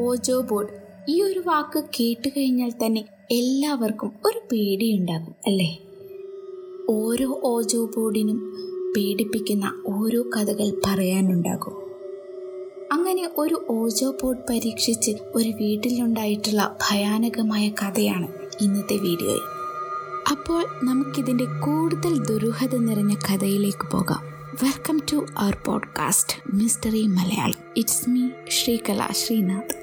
ഓജോ 0.00 0.40
board 0.40 0.68
ഈ 1.08 1.22
ഒരു 1.22 1.42
വാക്ക് 1.46 1.84
കേട്ട് 2.00 2.28
കഴിഞ്ഞാൽ 2.28 2.70
തന്നെ 2.70 3.04
എല്ലാവർക്കും 3.30 4.12
ഒരു 4.26 4.38
പേടിയുണ്ടാകും 4.52 5.34
അല്ലേ? 5.46 5.78
ഓരോ 6.90 7.40
ഓജോ 7.44 7.86
ബോർഡിനും 7.86 8.38
പേടിപ്പിക്കുന്ന 8.96 9.82
ഓരോ 9.86 10.22
കഥകൾ 10.22 10.80
പറയാനുണ്ടാകും. 10.86 11.72
അങ്ങനെ 12.92 13.30
ഒരു 13.38 13.66
ഓജോ 13.70 14.10
ബോർഡ് 14.10 14.38
പരീക്ഷിച്ച് 14.50 15.10
ഒരു 15.34 15.48
വീട്ടിലുണ്ടായിട്ടുള്ള 15.48 16.78
ഭയാനകമായ 16.90 17.68
കഥയാണ് 17.68 18.28
ഇന്നത്തെ 18.60 18.96
വീഡിയോയിൽ 18.96 19.40
അപ്പോൾ 20.30 20.64
നമുക്കിതിന്റെ 20.84 21.44
കൂടുതൽ 21.44 22.26
ദുരൂഹത 22.26 22.76
നിറഞ്ഞ 22.76 23.14
കഥയിലേക്ക് 23.14 23.90
പോകാം. 23.90 24.30
Welcome 24.64 25.00
to 25.12 25.26
our 25.36 25.56
podcast 25.66 26.56
mystery 26.56 27.06
Malayalam. 27.06 27.72
It's 27.76 28.10
me 28.10 28.28
Sreekala 28.50 29.06
Sreenath. 29.12 29.79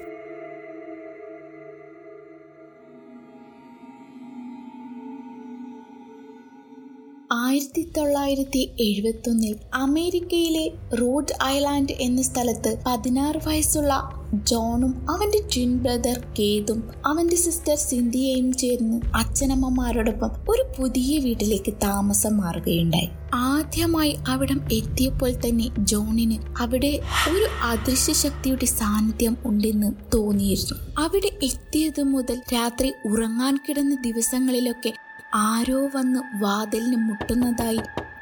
ആയിരത്തി 7.32 7.92
തൊള്ളായിരത്തി 7.96 8.70
എഴുപത്തൊന്നിൽ 8.80 9.56
അമേരിക്കയിലെ 9.74 10.70
റോഡ് 11.00 11.44
ഐലാൻഡ് 11.44 11.92
എന്ന 11.92 12.22
സ്ഥലത്ത് 12.22 12.82
പതിനാറ് 12.86 13.48
വയസ്സുള്ള 13.48 14.10
ജോണും 14.34 15.10
അവന്റെ 15.10 15.38
ട്വിൻ 15.38 15.78
ബ്രദർ 15.78 16.26
കേതും 16.38 16.82
അവന്റെ 17.06 17.36
സിസ്റ്റർ 17.36 17.74
സിന്ധിയയും 17.74 18.52
ചേർന്ന് 18.52 19.00
അച്ഛനമ്മമാരോടൊപ്പം 19.14 20.30
ഒരു 20.48 20.64
പുതിയ 20.78 21.18
വീട്ടിലേക്ക് 21.18 21.72
താമസം 21.72 22.36
മാറുകയുണ്ടായി. 22.36 23.08
ആദ്യമായി 23.34 24.18
അവിടം 24.28 24.60
എത്തിയപ്പോൾ 24.72 25.30
തന്നെ 25.30 25.68
ജോണിന് 25.78 26.38
അവിടെ 26.58 27.00
ഒരു 27.30 27.46
അദൃശ്യ 27.62 28.12
ശക്തിയുടെ 28.12 28.64
സാന്നിധ്യം 28.64 29.36
ഉണ്ടെന്ന് 29.44 29.92
തോന്നിയിരുന്നു. 30.14 30.76
അവിടെ 30.98 31.30
എത്തിയത് 31.42 32.02
മുതൽ 32.02 32.40
രാത്രി 32.54 32.92
ഉറങ്ങാൻ 33.04 33.56
കിടന്ന 33.68 33.94
ദിവസങ്ങളിലൊക്കെ 33.94 34.92
ആരോ 35.34 35.90
വന്ന് 35.94 36.20
വാതിലിന് 36.34 36.96
മുട്ടുന്നതായി 36.96 37.80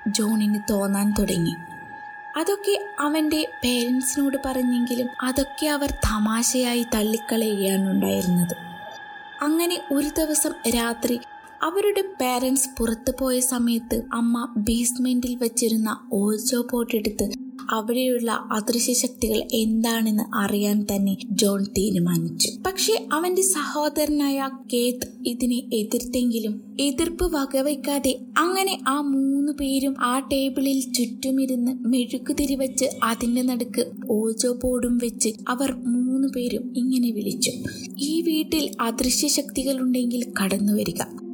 ജോണിന് 0.09 0.59
തോന്നാൻ 0.71 1.15
തുടങ്ങി. 1.19 1.57
അതൊക്കെ 2.37 2.87
അവന്റെ 3.01 3.49
പേരൻസിനോട് 3.65 4.37
പറഞ്ഞെങ്കിലും 4.45 5.09
അതൊക്കെ 5.23 5.67
അവർ 5.67 5.91
തമാശയായി 5.91 6.87
തള്ളിക്കളയുകയാണ് 6.95 7.91
ഉണ്ടായിരുന്നത്. 7.91 8.57
അങ്ങനെ 9.43 9.81
ഒരു 9.91 10.09
ദിവസം 10.09 10.53
രാത്രി 10.69 11.21
അവരുടെ 11.63 12.03
പേരൻസ് 12.21 12.69
പുറത്തു 12.79 13.13
പോയ 13.21 13.41
സമയത്ത് 13.41 14.03
അമ്മ 14.13 14.55
ബേസ്മെന്റിൽ 14.57 15.37
വെച്ചിരുന്ന 15.37 15.97
ഓജോ 16.13 16.67
പോട്ട് 16.71 16.97
എടുത്ത് 16.97 17.31
അവിടെയുള്ള 17.71 18.33
അദൃശ്യ 18.33 18.93
ശക്തികൾ 18.93 19.49
എന്താണെന്ന് 19.53 20.37
അറിയാൻ 20.37 20.83
തന്നെ 20.83 21.17
ജോൺ 21.31 21.65
തീരുമാനിച്ചു. 21.65 22.51
പക്ഷെ 22.67 23.07
അവന്റെ 23.13 23.43
സഹോദരനായ 23.43 24.51
കേത്ത് 24.73 25.07
ഇതിനെ 25.27 25.63
എതിർത്തെങ്കിലും 25.73 26.77
എതിർപ്പ് 26.81 27.25
വകവയ്ക്കാതെ 27.35 28.19
അങ്ങനെ 28.39 28.79
ആ 28.89 29.01
മൂന്ന് 29.01 29.53
പേരും 29.53 29.95
ആ 30.01 30.19
ടേബിളിൽ 30.19 30.93
ചുറ്റുമിരുന്ന് 30.93 31.73
മെഴുകുതിരി 31.89 32.55
വെച്ച് 32.55 32.85
അതിന്റെ 33.03 33.43
നടുക്ക് 33.43 33.93
ഓജോ 34.11 34.53
ബോർഡും 34.53 34.99
വെച്ച് 34.99 35.29
അവർ 35.49 35.73
മൂന്ന് 35.73 36.29
പേരും 36.29 36.73
ഇങ്ങനെ 36.77 37.11
വിളിച്ചു. 37.11 37.51
ഈ 37.97 38.23
വീട്ടിൽ 38.23 38.71
അദൃശ്യ 38.81 39.29
ശക്തികൾ 39.29 39.81
ഉണ്ടെങ്കിൽ 39.81 40.33
കടന്നു 40.43 40.73
വരിക 40.73 41.26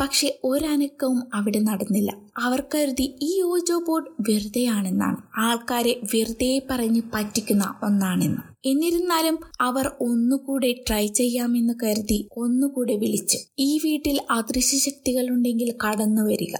പക്ഷെ 0.00 0.38
ഒരനക്കവും 0.44 1.22
അവിടെ 1.34 1.58
നടന്നില്ല. 1.58 2.16
അവർ 2.38 2.62
കരുതി 2.74 3.14
ഈ 3.22 3.42
ഓജോ 3.42 3.84
ബോർഡ് 3.88 4.30
വെറുതെയാണെന്നാണ്. 4.30 5.16
ആൾക്കാരെ 5.36 6.00
വെറുതെ 6.14 6.62
പറഞ്ഞ് 6.70 7.02
പറ്റിക്കുന്ന 7.14 7.74
ഒന്നാണെന്ന്. 7.82 8.68
എന്നിരുന്നാലും 8.68 9.38
അവർ 9.60 9.90
ഒന്നുകൂടെ 10.00 10.72
ട്രൈ 10.88 11.06
ചെയ്യാമെന്ന് 11.06 11.74
കരുതി 11.82 12.28
ഒന്നുകൂടെ 12.36 12.96
വിളിച്ചു. 12.96 13.38
ഈ 13.58 13.78
വീട്ടിൽ 13.78 14.20
അദൃശ്യ 14.30 14.78
ശക്തികൾ 14.78 15.28
ഉണ്ടെങ്കിൽ 15.28 15.74
കടന്നു 15.86 16.22
വരിക. 16.22 16.54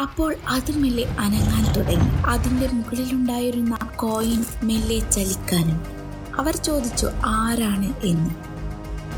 അപ്പോൾ 0.00 0.34
അത് 0.48 0.76
മെല്ലെ 0.76 1.04
അനങ്ങാൻ 1.04 1.76
തുടങ്ങി. 1.76 2.22
അതിന്റെ 2.26 2.68
മുകളിലുണ്ടായിരുന്ന 2.72 3.78
കോയിൻ 3.96 4.44
മെല്ലെ 4.62 5.10
ചലിക്കാനും. 5.10 6.02
അവർ 6.40 6.56
ചോദിച്ചു 6.56 7.06
ആരാണ്? 7.26 8.06
എന്ന്. 8.06 8.52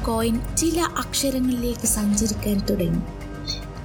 കോയിൻ 0.06 0.56
ചില 0.56 0.80
അക്ഷരങ്ങളിലേക്ക് 0.80 1.86
സഞ്ചരിക്കാൻ 1.86 2.66
തുടങ്ങി. 2.66 3.23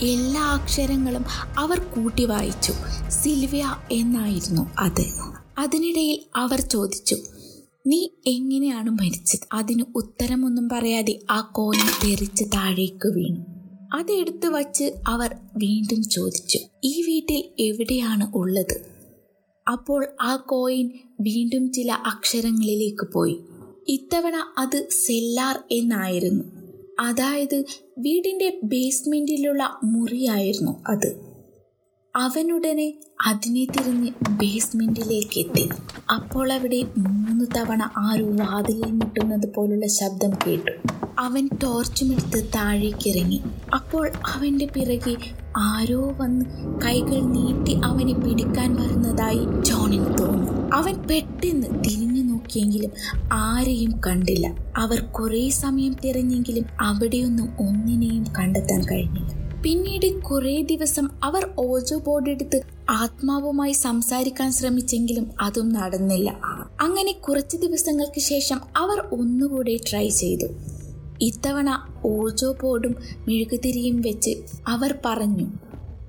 എല്ലാ 0.02 0.42
അക്ഷരങ്ങളും 0.42 1.26
അവർ 1.58 1.80
കൂട്ടി 1.80 2.26
വായിച്ചു. 2.26 2.74
സിൽവിയ 3.10 3.76
എന്നായിരുന്നു 3.92 4.72
അത്. 4.80 5.06
അതിനിടയിൽ 5.58 6.22
അവർ 6.36 6.62
ചോദിച്ചു 6.62 7.16
നീ 7.88 8.08
എങ്ങനെയാണ് 8.28 8.90
മരിച്ചത്? 8.90 9.48
അതിന് 9.54 9.84
ഉത്തരമൊന്നും 9.96 10.70
പറയാതെ 10.70 11.20
ആ 11.32 11.42
കോയിൻ 11.42 12.10
തെറിച്ച് 12.10 12.44
താഴേക്ക് 12.44 13.08
വീണു. 13.08 13.46
അതെടുത്ത് 13.96 14.46
വച്ച് 14.46 14.92
അവർ 15.08 15.36
വീണ്ടും 15.58 16.10
ചോദിച്ചു 16.10 16.60
ഈ 16.84 17.02
വീട്ടിൽ 17.02 17.62
എവിടെയാണ് 17.62 18.36
ഉള്ളത്? 18.36 18.82
അപ്പോൾ 19.72 20.08
ആ 20.22 20.36
കോയിൻ 20.36 20.92
വീണ്ടും 21.22 21.74
ചില 21.74 21.92
അക്ഷരങ്ങളിലേക്ക് 21.92 23.12
പോയി. 23.14 23.40
ഇത്തവണ 23.88 24.36
അത് 24.58 24.90
സെല്ലാർ 24.90 25.64
എന്നായിരുന്നു. 25.72 26.59
അതായത് 27.00 27.64
വീടിന്റെ 27.98 28.60
ബേസ്മെന്റിലുള്ള 28.64 29.80
മുറിയായിരുന്നു 29.84 30.84
അത്. 30.88 31.30
അവനുടനെ 32.16 32.94
അതിനെ 33.28 33.66
തിരിഞ്ഞ് 33.66 34.12
ബേസ്മെന്റിലേക്ക് 34.30 35.40
എത്തി. 35.40 35.70
അപ്പോൾ 36.14 36.54
അവിടെ 36.54 36.84
മൂന്ന് 36.98 37.46
തവണ 37.58 37.90
ആരോ 37.98 38.26
വാതിലിൽ 38.26 38.92
മുട്ടുന്നത് 38.92 39.54
പോലുള്ള 39.54 39.88
ശബ്ദം 39.88 40.30
കേട്ടു. 40.48 40.72
അവൻ 41.20 41.50
ടോർച്ചുമെടുത്ത് 41.64 42.50
താഴേക്കിറങ്ങി. 42.56 43.42
അപ്പോൾ 43.76 44.12
അവന്റെ 44.26 44.66
പിറകെ 44.66 45.16
ആരോ 45.58 46.14
വന്ന് 46.18 46.46
കൈകൾ 46.86 47.22
നീട്ടി 47.22 47.80
അവനെ 47.84 48.14
പിടിക്കാൻ 48.14 48.76
വരുന്നതായി 48.76 49.48
ജോണിന് 49.62 50.18
തോന്നി 50.18 50.48
അവൻ 50.74 50.94
പെട്ടെന്ന് 51.08 51.68
തിരിഞ്ഞു 51.68 52.22
നോക്കിയെങ്കിലും 52.24 52.92
ആരെയും 53.32 54.02
കണ്ടില്ല. 54.08 54.56
അവർ 54.78 55.00
കുറേ 55.00 55.50
സമയം 55.50 55.96
തിരഞ്ഞെങ്കിലും 56.06 56.66
അവിടെയൊന്നും 56.82 57.50
ഒന്നിനെയും 57.60 58.26
കണ്ടെത്താൻ 58.40 58.82
കഴിഞ്ഞില്ല. 58.82 59.40
പിന്നീട് 59.64 60.22
കുറേ 60.22 60.62
ദിവസം 60.62 61.10
അവർ 61.24 61.50
ഓജോ 61.58 61.98
ബോർഡ് 61.98 62.30
എടുത്ത് 62.30 62.62
ആത്മാവുമായി 62.90 63.72
സംസാരിക്കാൻ 63.72 64.52
ശ്രമിച്ചെങ്കിലും 64.52 65.30
അതും 65.42 65.74
നടന്നില്ല. 65.74 66.40
അങ്ങനെ 66.82 67.12
കുറച്ച് 67.12 67.58
ദിവസങ്ങൾക്ക് 67.58 68.20
ശേഷം 68.20 68.60
അവർ 68.78 69.00
ഒന്നുകൂടെ 69.12 69.78
ട്രൈ 69.90 70.10
ചെയ്തു. 70.10 70.46
ഇത്തവണ 71.22 71.88
ഓജോ 72.06 72.56
ബോർഡും 72.62 72.96
മെഴുകുതിരിയും 73.28 74.02
വെച്ച് 74.02 74.38
അവർ 74.68 74.96
പറഞ്ഞു 75.06 75.48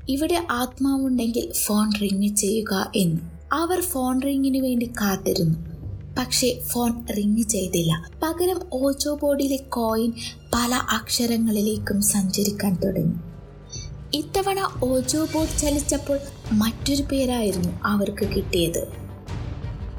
ഇവിടെ 0.09 0.47
ആത്മാവുണ്ടെങ്കിൽ 0.51 1.53
ഫോൺ 1.53 1.93
റിങ് 2.03 2.37
ചെയ്യുക 2.37 2.93
എന്ന്. 2.97 3.19
അവർ 3.53 3.81
ഫോൺ 3.81 4.23
റിങ്ങിന് 4.23 4.65
വേണ്ടി 4.65 4.87
കാത്തിരുന്നു. 4.87 5.59
പക്ഷേ 6.19 6.61
ഫോൺ 6.67 7.07
റിങ് 7.19 7.43
ചെയ്തില്ല. 7.43 8.11
പകരം 8.23 8.61
ഓജോ 8.73 9.15
ബോർഡിലെ 9.15 9.57
കോയിൻ 9.57 10.13
പല 10.55 10.75
അക്ഷരങ്ങളിലേക്കും 10.75 12.03
സഞ്ചരിക്കാൻ 12.03 12.75
തുടങ്ങി. 12.75 13.15
ഇത്തവണ 14.15 14.69
ഓജോ 14.85 15.25
ബോർഡ് 15.25 15.61
ചലിച്ചപ്പോൾ 15.61 16.19
മറ്റൊരു 16.53 17.03
പേരായിരുന്നു 17.03 17.69
അവർക്ക് 17.85 18.27
കിട്ടിയത്. 18.27 18.87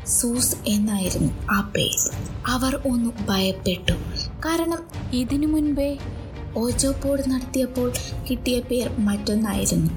സൂസ് 0.07 0.55
എന്നായിരുന്നു 0.67 1.33
ആ 1.51 1.71
പേര്. 1.75 2.11
അവർ 2.47 2.75
ഒന്ന് 2.75 3.09
ഭയപ്പെട്ടു. 3.29 3.93
കാരണം 4.45 4.79
ഇതിനു 5.13 5.47
മുൻപേ 5.47 5.97
ഓജോ 6.57 6.91
പോഡ് 6.91 7.23
നടത്തിയപ്പോൾ 7.27 7.93
കിട്ടിയ 8.29 8.59
പേർ 8.59 8.89
മറ്റൊന്നായിരുന്നു. 8.99 9.91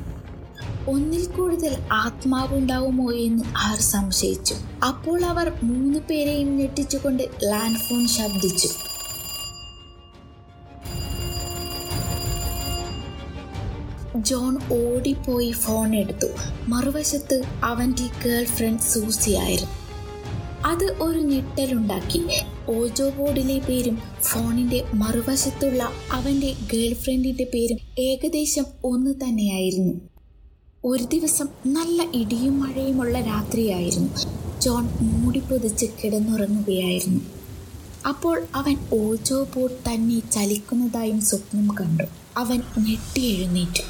ഒന്നിൽ 0.91 1.27
കൂടുതൽ 1.27 1.77
ആത്മാവുണ്ടാവുമോ 1.93 3.13
എന്ന് 3.13 3.45
അവർ 3.57 3.81
സംശയിച്ചു. 3.81 4.55
അപ്പോൾ 4.85 5.25
അവർ 5.25 5.53
മൂന്ന് 5.63 5.99
പേരെയും 5.99 6.57
ഞെട്ടിച്ചുകൊണ്ട് 6.57 7.23
ലാൻഡ് 7.45 7.79
ഫോൺ 7.79 8.07
ശബ്ദിച്ചു. 8.09 8.69
ജോൺ 14.17 14.59
ഓടിപ്പോയി 14.73 15.51
ഫോൺ 15.51 15.97
എടുത്തു. 15.97 16.27
മറുവശത്ത് 16.69 17.43
അവന്റെ 17.65 18.07
ഗേൾ 18.25 18.45
ഫ്രണ്ട് 18.45 18.83
സൂസിയായിരുന്നു 18.83 19.84
അത് 20.75 21.03
ഒരു 21.03 21.19
ഞെട്ടലുണ്ടാക്കി. 21.19 22.23
ഓജോ 22.69 23.11
ബോർഡിലെ 23.11 23.59
പേരും 23.59 23.99
ഫോണിന്റെ 24.23 24.85
മറുവശത്തുള്ള 24.95 25.89
അവന്റെ 26.13 26.55
ഗേൾ 26.73 26.95
ഫ്രണ്ടിന്റെ 26.95 27.45
പേരും 27.45 27.79
ഏകദേശം 27.99 28.65
ഒന്ന് 28.85 29.11
തന്നെയായിരുന്നു. 29.11 30.01
ഒരു 30.85 31.05
ദിവസം 31.05 31.49
നല്ല 31.67 32.03
ഇടിയും 32.15 32.61
മഴയുമുള്ള 32.61 33.21
രാത്രിയായിരുന്നു. 33.21 34.09
ജോൺ 34.61 34.89
മൂടിപ്പൊതിച്ച് 35.01 35.87
കിടന്നുറങ്ങുകയായിരുന്നു. 36.05 37.21
അപ്പോൾ 38.09 38.43
അവൻ 38.55 38.77
ഓജോ 38.95 39.47
ബോർഡ് 39.57 39.95
തന്നെ 39.95 40.31
ചലിക്കുന്നതായും 40.31 41.21
സ്വപ്നം 41.21 41.69
കണ്ടു. 41.81 42.05
അവൻ 42.37 42.63
ഞെട്ടി 42.79 43.21
എഴുന്നേറ്റു. 43.21 43.83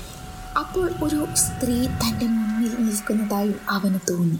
അപ്പോൾ 0.58 0.90
ഒരു 1.04 1.26
സ്ത്രീ 1.34 1.86
തന്റെ 1.86 2.26
മുന്നിൽ 2.26 2.84
നിൽക്കുന്നതായും 2.84 3.54
അവന് 3.68 3.98
തോന്നി. 4.10 4.38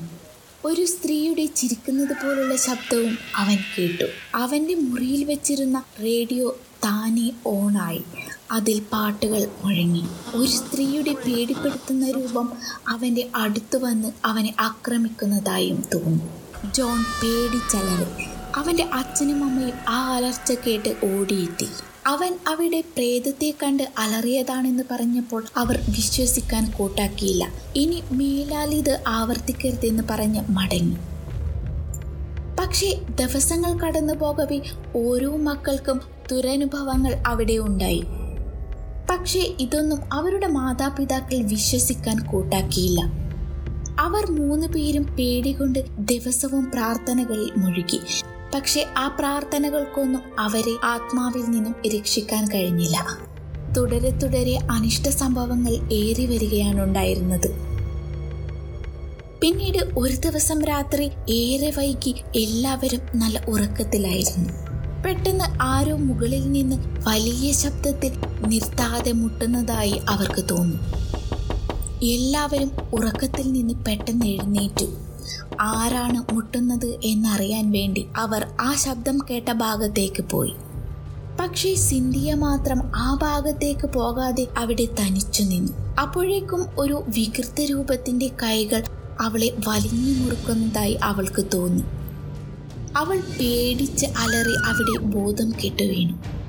ഒരു 0.64 0.84
സ്ത്രീയുടെ 0.84 1.46
ചിരിക്കുന്നത് 1.46 2.08
പോലുള്ള 2.08 2.56
ശബ്ദവും 2.56 3.18
അവൻ 3.36 3.58
കേട്ടു. 3.78 4.04
അവന്റെ 4.34 4.74
മുറിയിൽ 4.74 5.24
വെച്ചിരുന്ന 5.24 5.84
റേഡിയോ 6.02 6.58
താനെ 6.84 7.32
ഓണായി. 7.46 8.02
അതിൽ 8.50 8.82
പാട്ടുകൾ 8.92 9.48
മുഴങ്ങി. 9.64 10.04
ഒരു 10.34 10.50
സ്ത്രീയുടെ 10.50 11.12
പേടിപ്പെടുത്തുന്ന 11.12 12.10
രൂപം 12.10 12.52
അവന്റെ 12.88 13.30
അടുത്ത് 13.34 13.76
വന്ന് 13.76 14.12
അവനെ 14.24 14.54
ആക്രമിക്കുന്നതായും 14.60 15.84
തോന്നി. 15.94 16.20
ജോൺ 16.74 17.02
പേടിച്ചലറി. 17.02 18.33
അവന്റെ 18.56 18.84
അച്ഛനും 18.92 19.44
അമ്മയും 19.44 19.72
ആ 19.88 20.14
അലർച്ച 20.14 20.52
കേട്ട് 20.52 20.96
ഓടിയെത്തി. 21.04 21.68
അവൻ 22.06 22.38
അവിടെ 22.48 22.80
പ്രേതത്തെ 22.80 23.54
കണ്ട് 23.62 23.82
അലറിയതാണെന്ന് 23.98 24.82
പറഞ്ഞപ്പോൾ 24.90 25.44
അവർ 25.56 25.78
വിശ്വസിക്കാൻ 25.88 26.70
കൂട്ടാക്കിയില്ല. 26.70 27.48
ഇനി 27.76 28.02
മേലാൽ 28.12 28.74
ഇത് 28.74 29.02
ആവർത്തിക്കരുതെന്ന് 29.06 30.02
പറഞ്ഞ് 30.10 30.40
മടങ്ങി. 30.48 30.96
പക്ഷേ 32.60 33.00
ദിവസങ്ങൾ 33.20 33.78
കടന്നു 33.78 34.14
പോകവേ 34.14 34.60
ഓരോ 34.96 35.36
മക്കൾക്കും 35.36 36.00
ദുരനുഭവങ്ങൾ 36.30 37.14
അവിടെ 37.26 37.58
ഉണ്ടായി. 37.58 38.04
പക്ഷേ 39.10 39.40
ഇതൊന്നും 39.60 40.00
അവരുടെ 40.12 40.46
മാതാപിതാക്കൾ 40.46 41.42
വിശ്വസിക്കാൻ 41.42 42.26
കൂട്ടാക്കിയില്ല. 42.26 43.00
അവർ 44.00 44.30
മൂന്ന് 44.30 44.66
പേരും 44.66 45.02
പേടികൊണ്ട് 45.02 45.84
ദിവസവും 45.98 46.70
പ്രാർത്ഥനകളിൽ 46.70 47.50
മുഴുകി. 47.56 48.00
പക്ഷെ 48.54 48.86
ആ 48.98 49.08
പ്രാർത്ഥനകൾക്കൊന്നും 49.08 50.20
അവരെ 50.38 50.74
ആത്മാവിൽ 50.84 51.42
നിന്നും 51.42 51.74
രക്ഷിക്കാൻ 51.86 52.48
കഴിഞ്ഞില്ല. 52.48 53.18
തുടരെ 53.76 54.10
തുടരെ 54.10 54.58
അനിഷ്ട 54.70 55.08
സംഭവങ്ങൾ 55.08 55.72
ഏറി 55.92 56.26
വരികയാണ് 56.26 56.80
ഉണ്ടായിരുന്നത്. 56.80 57.48
പിന്നീട് 59.40 59.78
ഒരു 59.98 60.14
ദിവസം 60.14 60.64
രാത്രി 60.64 61.10
ഏറെ 61.28 61.70
വൈകി 61.70 62.14
എല്ലാവരും 62.36 63.00
നല്ല 63.14 63.44
ഉറക്കത്തിലായിരുന്നു. 63.48 64.50
പെട്ടെന്ന് 65.02 65.44
ആരോ 65.62 65.96
മുകളിൽ 65.96 66.52
നിന്ന് 66.52 66.76
വലിയ 67.08 67.52
ശബ്ദത്തിൽ 67.52 68.12
നിർത്താതെ 68.48 69.12
മുട്ടുന്നതായി 69.12 70.00
അവർക്ക് 70.08 70.44
തോന്നി. 70.50 70.78
എല്ലാവരും 72.06 72.70
ഉറക്കത്തിൽ 72.92 73.52
നിന്ന് 73.52 73.74
പെട്ടെന്ന് 73.74 74.26
എഴുന്നേറ്റു. 74.26 75.13
ആരാണ് 75.60 76.34
മുട്ടുന്നത് 76.34 76.98
എന്നറിയാൻ 77.04 77.72
വേണ്ടി 77.72 78.06
അവർ 78.16 78.46
ആ 78.60 78.74
ശബ്ദം 78.74 79.18
കേട്ട 79.30 79.52
ഭാഗത്തേക്ക് 79.52 80.24
പോയി. 80.24 80.52
പക്ഷേ 81.40 81.74
സിന്ധിയ 81.74 82.34
മാത്രം 82.34 82.92
ആ 82.96 83.18
ഭാഗത്തേക്ക് 83.22 83.86
പോകാതെ 83.86 84.46
അവിടെ 84.58 84.84
തനിച്ചു 84.84 85.42
നിന്നു. 85.42 85.72
അപ്പോഴേക്കും 85.72 86.66
ഒരു 86.78 87.04
വികൃത 87.08 87.60
രൂപത്തിന്റെ 87.60 88.30
കൈകൾ 88.42 88.82
അവളെ 89.20 89.56
വലിഞ്ഞു 89.68 90.24
മുറുക്കുന്നതായി 90.24 90.92
അവൾക്ക് 90.92 91.46
തോന്നി. 91.54 91.82
അവൾ 92.96 93.20
പേടിച്ച് 93.20 94.06
അലറി 94.06 94.54
അവിടെ 94.66 94.98
ബോധം 94.98 95.50
കെട്ടു 95.50 95.82
വീണു. 95.82 96.44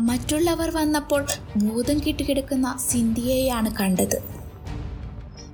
മറ്റുള്ളവർ 0.00 0.70
വന്നപ്പോൾ 0.70 1.26
ബോധം 1.56 1.98
കെട്ടുകിടക്കുന്ന 1.98 2.76
സിന്ധിയയാണ് 2.90 3.76
കണ്ടത്. 3.76 4.41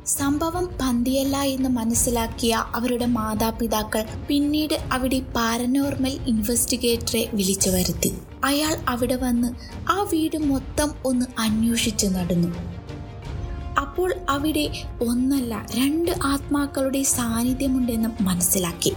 സംഭവം 0.09 0.69
പന്തിയല്ല 0.81 1.37
എന്ന് 1.37 1.69
മനസ്സിലാക്കിയ 1.69 2.65
അവരുടെ 2.75 3.07
മാതാപിതാക്കൾ 3.07 4.05
പിന്നീട് 4.29 4.75
അവിടെ 4.93 5.21
പാരനോർമൽ 5.37 6.19
ഇൻവെസ്റ്റിഗേറ്ററെ 6.27 7.31
വിളിച്ചു 7.35 7.71
വരുത്തി. 7.71 8.13
അയാൾ 8.45 8.77
അവിടെ 8.89 9.17
വന്ന് 9.17 9.49
ആ 9.91 10.03
വീട് 10.03 10.39
മൊത്തം 10.39 10.91
ഒന്ന് 11.05 11.27
അന്വേഷിച്ച് 11.39 12.07
നടന്നു. 12.07 12.51
അപ്പോൾ 13.81 14.15
അവിടെ 14.29 14.71
ഒന്നല്ല 15.03 15.67
രണ്ട് 15.75 16.11
ആത്മാക്കളുടെ 16.25 17.03
സാന്നിധ്യമുണ്ടെന്നും 17.03 18.15
മനസ്സിലാക്കി. 18.21 18.93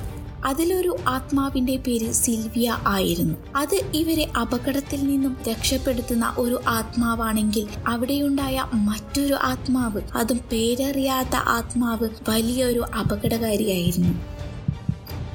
അതിലൊരു 0.46 0.98
ആത്മാവിന്റെ 1.08 1.76
പേര് 1.76 2.12
സിൽവിയ 2.12 2.78
ആയിരുന്നു. 2.88 3.38
അത് 3.56 3.82
ഇവരെ 3.94 4.32
അപകടത്തിൽ 4.42 5.08
നിന്നും 5.08 5.38
രക്ഷപ്പെടുത്തുന്ന 5.50 6.34
ഒരു 6.38 6.62
ആത്മാവാണെങ്കിൽ 6.68 7.68
അവിടെയുണ്ടായ 7.88 8.66
മറ്റൊരു 8.74 9.34
ആത്മാവ് 9.34 10.02
അതും 10.16 10.40
പേരറിയാത്ത 10.52 11.36
ആത്മാവ് 11.36 12.10
വലിയൊരു 12.30 12.80
അപകടകാരിയായിരുന്നു. 12.80 14.42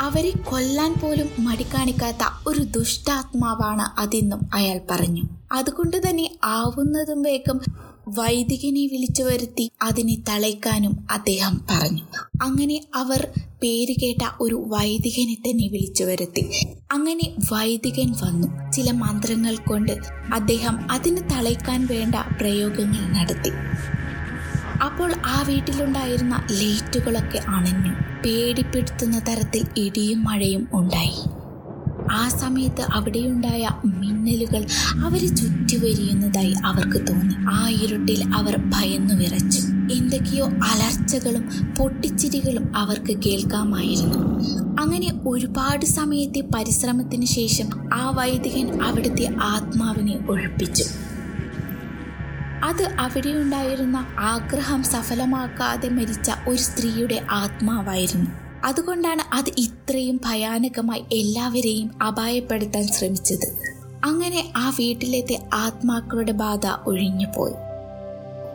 അവരെ 0.00 0.30
കൊല്ലാൻ 0.30 0.94
പോലും 1.02 1.28
മടിക്കാണിക്കാത്ത 1.38 2.48
ഒരു 2.48 2.58
ദുഷ്ടാത്മാവാണ് 2.58 4.00
അതെന്നും 4.00 4.40
അയാൾ 4.54 4.80
പറഞ്ഞു. 4.90 5.22
അതുകൊണ്ട് 5.52 6.08
തന്നെ 6.08 6.38
ആവുന്നതും 6.44 7.22
വേഗം 7.22 7.60
വൈദികനെ 8.08 8.80
വിളിച്ചു 8.86 9.22
വരുത്തി 9.22 9.70
അതിനെ 9.82 10.16
തളയ്ക്കാനും 10.28 11.06
അദ്ദേഹം 11.10 11.64
പറഞ്ഞു. 11.70 12.02
അങ്ങനെ 12.42 12.80
അവർ 12.94 13.28
പേര് 13.62 13.94
കേട്ട 14.02 14.18
ഒരു 14.40 14.64
വൈദികനെ 14.68 15.34
തന്നെ 15.34 15.68
വിളിച്ചു 15.68 16.04
വരുത്തി. 16.04 16.66
അങ്ങനെ 16.92 17.32
വൈദികൻ 17.52 18.12
വന്നു. 18.12 18.72
ചില 18.72 18.90
മന്ത്രങ്ങൾ 18.90 19.56
കൊണ്ട് 19.56 19.92
അദ്ദേഹം 20.34 20.92
അതിന് 20.92 21.16
തളയ്ക്കാൻ 21.16 21.86
വേണ്ട 21.86 22.14
പ്രയോഗങ്ങൾ 22.14 23.00
നടത്തി. 23.00 23.50
അപ്പോൾ 24.84 25.12
ആ 25.26 25.42
വീട്ടിലുണ്ടായിരുന്ന 25.42 26.46
ലൈറ്റുകളൊക്കെ 26.50 27.38
അണഞ്ഞു. 27.38 27.92
പേടിപ്പെടുത്തുന്ന 28.22 29.18
തരത്തിൽ 29.18 29.64
ഇടിയും 29.76 30.24
മഴയും 30.24 30.68
ഉണ്ടായി. 30.72 31.45
ആ 32.12 32.28
സമയത്ത് 32.28 32.82
അവിടെയുണ്ടായ 32.94 33.68
മിന്നലുകൾ 33.84 34.66
അവരെ 35.04 35.26
ചുറ്റിവരിയുന്നതായി 35.26 36.54
അവർക്ക് 36.64 37.08
തോന്നി. 37.08 37.34
ആ 37.50 37.68
ഇരുട്ടിൽ 37.68 38.34
അവർ 38.34 38.56
ഭയന്നു 38.56 39.14
വിറച്ചു. 39.14 39.60
എന്തൊക്കെയോ 39.92 40.44
അലർച്ചകളും 40.46 41.74
പൊട്ടിച്ചിരികളും 41.78 42.76
അവർക്ക് 42.76 43.18
കേൾക്കാമായിരുന്നു. 43.20 44.18
അങ്ങനെ 44.80 45.20
ഒരുപാട് 45.28 45.86
സമയത്തെ 45.86 46.40
പരിശ്രമത്തിന് 46.54 47.24
ശേഷം 47.24 47.94
ആ 47.94 48.10
വൈദികൻ 48.10 48.82
അവിടുത്തെ 48.82 49.34
ആത്മാവിനെ 49.42 50.26
ഒഴിപ്പിച്ചു. 50.30 50.84
അത് 52.64 52.82
അവിടെയുണ്ടായിരുന്ന 52.98 54.06
ആഗ്രഹം 54.18 54.82
സഫലമാക്കാതെ 54.82 55.88
മരിച്ച 55.88 56.30
ഒരു 56.48 56.58
സ്ത്രീയുടെ 56.58 57.22
ആത്മാവായിരുന്നു. 57.30 58.30
അതുകൊണ്ടാണ് 58.64 59.36
അത് 59.36 59.50
ഇത്രയും 59.90 60.20
ഭയാനകമായി 60.24 61.04
എല്ലാവരെയും 61.12 62.02
അപായപ്പെടുത്താൻ 62.02 62.86
ശ്രമിച്ചത്. 62.86 63.46
അങ്ങനെ 64.04 64.52
ആ 64.56 64.70
വീട്ടിലത്തെ 64.70 65.42
ആത്മാക്കളുടെ 65.54 66.32
ബാധ 66.32 66.66
ഒഴിഞ്ഞുപോയി. 66.86 67.52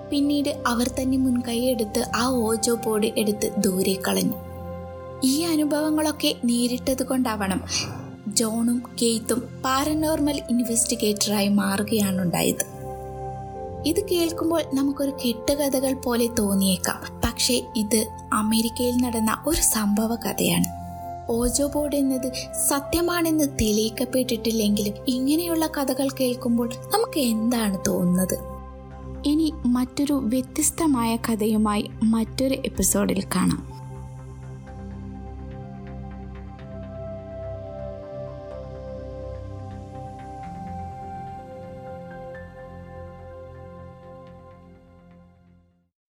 പിന്നീട് 0.09 0.49
അവർ 0.67 0.87
തന്നെ 0.87 1.17
മുൻകൈയെടുത്ത് 1.17 2.11
ആ 2.15 2.25
ഓജോ 2.27 2.75
ബോർഡ് 2.75 3.05
എടുത്ത് 3.17 3.51
ദൂരെ 3.57 3.95
കളഞ്ഞു. 4.07 4.33
ഈ 5.23 5.41
അനുഭവങ്ങളൊക്കെ 5.41 6.35
നേരിട്ടത് 6.45 7.03
കൊണ്ടാവണം 7.03 7.61
ജോണും 8.27 8.83
കെയ്ത്തും 9.01 9.61
പാരനോർമൽ 9.65 10.41
ഇൻവെസ്റ്റിഗേറ്ററായി 10.49 11.47
മാറുകയാണുണ്ടായത്. 11.47 12.65
ഇത് 13.85 14.07
കേൾക്കുമ്പോൾ 14.09 14.63
നമുക്കൊരു 14.73 15.13
കെട്ടുകഥകൾ 15.25 15.93
പോലെ 15.93 16.27
തോന്നിയേക്കാം. 16.27 17.21
പക്ഷേ 17.25 17.63
ഇത് 17.77 18.07
അമേരിക്കയിൽ 18.33 18.95
നടന്ന 18.95 19.43
ഒരു 19.47 19.61
സംഭവ 19.61 20.15
കഥയാണ് 20.15 20.70
ഓജോ 21.31 21.67
ബോർഡ് 21.67 21.95
എന്നത് 21.95 22.31
സത്യമാണെന്ന് 22.67 23.43
തെളിയിക്കപ്പെട്ടിട്ടില്ലെങ്കിലും 23.43 24.93
ഇങ്ങനെയുള്ള 25.07 25.67
കഥകൾ 25.67 26.09
കേൾക്കുമ്പോൾ 26.09 26.69
നമുക്ക് 26.93 27.19
എന്താണ് 27.19 27.77
തോന്നുന്നത്? 27.87 28.37
ഇനി 29.25 29.53
മറ്റൊരു 29.65 30.13
വ്യത്യസ്തമായ 30.13 31.15
കഥയുമായി 31.15 31.89
മറ്റൊരു 32.03 32.53
എപ്പിസോഡിൽ 32.53 33.23
കാണാം. 33.35 33.70